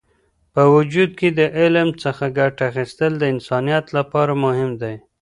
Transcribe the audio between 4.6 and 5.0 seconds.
دی.